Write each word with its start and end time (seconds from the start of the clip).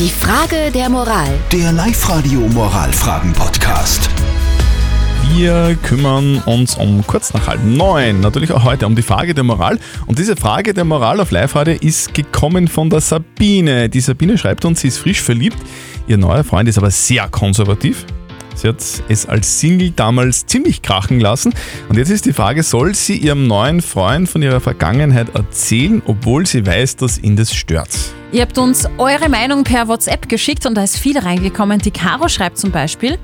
Die 0.00 0.08
Frage 0.08 0.70
der 0.72 0.88
Moral. 0.88 1.28
Der 1.52 1.72
Live-Radio 1.72 2.40
Moralfragen-Podcast. 2.40 4.08
Wir 5.34 5.76
kümmern 5.82 6.38
uns 6.46 6.74
um 6.76 7.06
kurz 7.06 7.34
nach 7.34 7.46
halb 7.46 7.62
neun, 7.62 8.20
natürlich 8.20 8.50
auch 8.52 8.64
heute 8.64 8.86
um 8.86 8.96
die 8.96 9.02
Frage 9.02 9.34
der 9.34 9.44
Moral. 9.44 9.78
Und 10.06 10.18
diese 10.18 10.36
Frage 10.36 10.72
der 10.72 10.86
Moral 10.86 11.20
auf 11.20 11.32
Live-Radio 11.32 11.76
ist 11.82 12.14
gekommen 12.14 12.66
von 12.66 12.88
der 12.88 13.02
Sabine. 13.02 13.90
Die 13.90 14.00
Sabine 14.00 14.38
schreibt 14.38 14.64
uns, 14.64 14.80
sie 14.80 14.88
ist 14.88 14.96
frisch 14.96 15.20
verliebt. 15.20 15.58
Ihr 16.06 16.16
neuer 16.16 16.44
Freund 16.44 16.66
ist 16.70 16.78
aber 16.78 16.90
sehr 16.90 17.28
konservativ. 17.28 18.06
Sie 18.60 18.68
hat 18.68 18.82
es 19.08 19.26
als 19.26 19.58
Single 19.58 19.90
damals 19.90 20.44
ziemlich 20.44 20.82
krachen 20.82 21.18
lassen. 21.18 21.54
Und 21.88 21.96
jetzt 21.96 22.10
ist 22.10 22.26
die 22.26 22.34
Frage, 22.34 22.62
soll 22.62 22.94
sie 22.94 23.16
ihrem 23.16 23.46
neuen 23.46 23.80
Freund 23.80 24.28
von 24.28 24.42
ihrer 24.42 24.60
Vergangenheit 24.60 25.34
erzählen, 25.34 26.02
obwohl 26.04 26.46
sie 26.46 26.66
weiß, 26.66 26.96
dass 26.96 27.18
ihn 27.18 27.36
das 27.36 27.54
stört? 27.54 27.88
Ihr 28.32 28.42
habt 28.42 28.58
uns 28.58 28.86
eure 28.98 29.30
Meinung 29.30 29.64
per 29.64 29.88
WhatsApp 29.88 30.28
geschickt 30.28 30.66
und 30.66 30.74
da 30.74 30.84
ist 30.84 30.98
viel 30.98 31.18
reingekommen. 31.18 31.78
Die 31.78 31.90
Caro 31.90 32.28
schreibt 32.28 32.58
zum 32.58 32.70
Beispiel, 32.70 33.18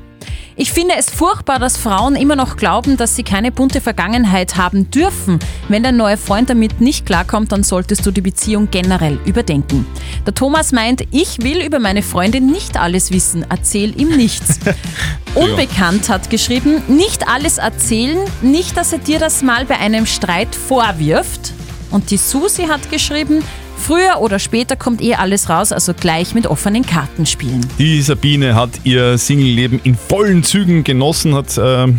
ich 0.58 0.72
finde 0.72 0.94
es 0.98 1.10
furchtbar, 1.10 1.58
dass 1.58 1.76
Frauen 1.76 2.16
immer 2.16 2.34
noch 2.34 2.56
glauben, 2.56 2.96
dass 2.96 3.14
sie 3.14 3.24
keine 3.24 3.52
bunte 3.52 3.82
Vergangenheit 3.82 4.56
haben 4.56 4.90
dürfen. 4.90 5.38
Wenn 5.68 5.82
dein 5.82 5.98
neuer 5.98 6.16
Freund 6.16 6.48
damit 6.48 6.80
nicht 6.80 7.04
klarkommt, 7.04 7.52
dann 7.52 7.62
solltest 7.62 8.06
du 8.06 8.10
die 8.10 8.22
Beziehung 8.22 8.68
generell 8.70 9.18
überdenken. 9.26 9.86
Der 10.24 10.32
Thomas 10.34 10.72
meint, 10.72 11.02
ich 11.10 11.42
will 11.42 11.60
über 11.60 11.78
meine 11.78 12.02
Freundin 12.02 12.46
nicht 12.46 12.78
alles 12.78 13.10
wissen, 13.10 13.44
erzähl 13.50 14.00
ihm 14.00 14.16
nichts. 14.16 14.58
Unbekannt 15.34 16.08
hat 16.08 16.30
geschrieben, 16.30 16.82
nicht 16.88 17.28
alles 17.28 17.58
erzählen, 17.58 18.18
nicht, 18.40 18.78
dass 18.78 18.94
er 18.94 18.98
dir 18.98 19.18
das 19.18 19.42
mal 19.42 19.66
bei 19.66 19.76
einem 19.76 20.06
Streit 20.06 20.54
vorwirft. 20.54 21.52
Und 21.90 22.10
die 22.10 22.16
Susi 22.16 22.64
hat 22.64 22.90
geschrieben, 22.90 23.44
früher 23.86 24.20
oder 24.20 24.40
später 24.40 24.74
kommt 24.74 25.00
eh 25.00 25.14
alles 25.14 25.48
raus, 25.48 25.70
also 25.70 25.94
gleich 25.94 26.34
mit 26.34 26.48
offenen 26.48 26.84
Karten 26.84 27.24
spielen. 27.24 27.64
Die 27.78 28.02
Sabine 28.02 28.56
hat 28.56 28.70
ihr 28.82 29.16
Single-Leben 29.16 29.80
in 29.84 29.94
vollen 29.94 30.42
Zügen 30.42 30.82
genossen, 30.82 31.34
hat. 31.36 31.56
Äh, 31.56 31.92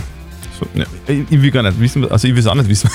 so, 0.60 0.66
ne, 0.74 0.86
ich 1.08 1.42
will 1.42 1.52
gar 1.52 1.64
nicht 1.64 1.80
wissen, 1.80 2.10
also 2.10 2.28
ich 2.28 2.34
will 2.34 2.42
es 2.42 2.48
auch 2.48 2.56
nicht 2.56 2.68
wissen. 2.68 2.90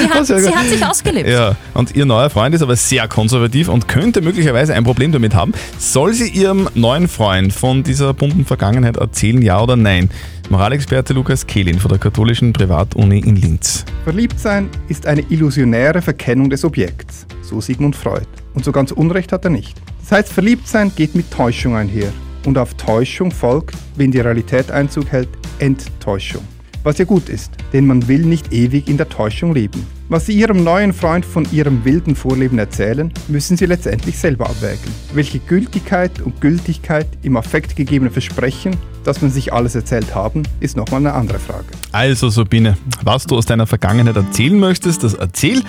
Sie 0.00 0.08
hat, 0.08 0.26
sie 0.26 0.54
hat 0.54 0.66
sich 0.66 0.84
ausgelebt. 0.84 1.28
Ja, 1.28 1.54
und 1.74 1.94
ihr 1.94 2.06
neuer 2.06 2.30
Freund 2.30 2.54
ist 2.54 2.62
aber 2.62 2.74
sehr 2.74 3.06
konservativ 3.06 3.68
und 3.68 3.86
könnte 3.86 4.20
möglicherweise 4.20 4.74
ein 4.74 4.84
Problem 4.84 5.12
damit 5.12 5.34
haben. 5.34 5.52
Soll 5.78 6.12
sie 6.12 6.28
ihrem 6.28 6.68
neuen 6.74 7.06
Freund 7.06 7.52
von 7.52 7.84
dieser 7.84 8.14
bunten 8.14 8.44
Vergangenheit 8.46 8.96
erzählen, 8.96 9.42
ja 9.42 9.60
oder 9.60 9.76
nein? 9.76 10.10
Moralexperte 10.50 11.12
Lukas 11.12 11.46
Kehlin 11.46 11.78
von 11.78 11.90
der 11.90 11.98
katholischen 11.98 12.54
Privatuni 12.54 13.18
in 13.18 13.36
Linz. 13.36 13.84
Verliebtsein 14.04 14.70
ist 14.88 15.06
eine 15.06 15.20
illusionäre 15.28 16.00
Verkennung 16.00 16.48
des 16.48 16.64
Objekts, 16.64 17.26
so 17.48 17.60
Sigmund 17.60 17.96
Freud. 17.96 18.26
Und 18.54 18.64
so 18.64 18.72
ganz 18.72 18.92
Unrecht 18.92 19.32
hat 19.32 19.44
er 19.44 19.50
nicht. 19.50 19.80
Das 20.00 20.12
heißt, 20.12 20.32
Verliebtsein 20.32 20.92
geht 20.94 21.14
mit 21.14 21.30
Täuschung 21.30 21.74
einher. 21.74 22.12
Und 22.46 22.56
auf 22.56 22.74
Täuschung 22.74 23.30
folgt, 23.30 23.76
wenn 23.96 24.10
die 24.10 24.20
Realität 24.20 24.70
Einzug 24.70 25.10
hält, 25.10 25.28
Enttäuschung. 25.58 26.42
Was 26.84 26.96
ja 26.98 27.04
gut 27.04 27.28
ist, 27.28 27.52
denn 27.72 27.86
man 27.86 28.06
will 28.06 28.24
nicht 28.24 28.52
ewig 28.52 28.88
in 28.88 28.96
der 28.96 29.08
Täuschung 29.08 29.52
leben. 29.52 29.84
Was 30.08 30.24
Sie 30.24 30.32
Ihrem 30.32 30.64
neuen 30.64 30.94
Freund 30.94 31.26
von 31.26 31.46
Ihrem 31.52 31.84
wilden 31.84 32.16
Vorleben 32.16 32.58
erzählen, 32.58 33.12
müssen 33.26 33.58
Sie 33.58 33.66
letztendlich 33.66 34.16
selber 34.16 34.48
abwägen. 34.48 34.90
Welche 35.12 35.38
Gültigkeit 35.38 36.22
und 36.22 36.40
Gültigkeit 36.40 37.06
im 37.22 37.36
Affekt 37.36 37.76
gegebenen 37.76 38.10
Versprechen, 38.10 38.74
dass 39.04 39.20
man 39.20 39.30
sich 39.30 39.52
alles 39.52 39.74
erzählt 39.74 40.14
haben, 40.14 40.44
ist 40.60 40.78
nochmal 40.78 41.00
eine 41.00 41.12
andere 41.12 41.38
Frage. 41.38 41.66
Also 41.92 42.30
Sabine, 42.30 42.78
was 43.02 43.26
du 43.26 43.36
aus 43.36 43.44
deiner 43.44 43.66
Vergangenheit 43.66 44.16
erzählen 44.16 44.58
möchtest, 44.58 45.02
das 45.02 45.12
erzähl. 45.12 45.62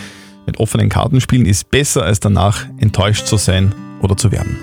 Mit 0.50 0.59
offenen 0.59 0.89
Karten 0.89 1.22
spielen 1.22 1.45
ist 1.45 1.69
besser, 1.69 2.02
als 2.02 2.19
danach 2.19 2.66
enttäuscht 2.80 3.28
zu 3.28 3.38
sein 3.38 3.75
oder 4.02 4.17
zu 4.17 4.31
werden. 4.31 4.58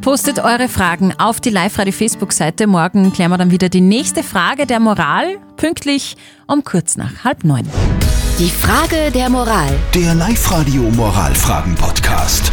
Postet 0.00 0.40
eure 0.40 0.68
Fragen 0.68 1.14
auf 1.16 1.40
die 1.40 1.50
Live-Radio-Facebook-Seite. 1.50 2.66
Morgen 2.66 3.12
klären 3.12 3.30
wir 3.30 3.38
dann 3.38 3.52
wieder 3.52 3.68
die 3.68 3.80
nächste 3.80 4.24
Frage 4.24 4.66
der 4.66 4.80
Moral, 4.80 5.36
pünktlich 5.56 6.16
um 6.48 6.64
kurz 6.64 6.96
nach 6.96 7.22
halb 7.22 7.44
neun. 7.44 7.68
Die 8.40 8.50
Frage 8.50 9.12
der 9.12 9.30
Moral. 9.30 9.68
Der 9.94 10.16
Live-Radio 10.16 10.82
Moralfragen-Podcast. 10.82 12.50